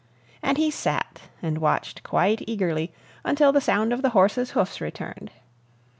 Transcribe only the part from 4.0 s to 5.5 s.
the horses' hoofs returned.